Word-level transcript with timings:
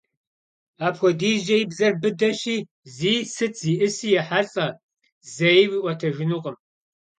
Апхуэдизкӏэ 0.85 1.55
и 1.63 1.65
бзэр 1.69 1.93
быдэщи, 2.01 2.57
зи 2.95 3.13
сыт 3.33 3.53
зиӏыси 3.61 4.09
ехьэлӏэ, 4.21 4.67
зэи 5.33 5.63
уиӏуэтэжынукъым. 5.71 6.57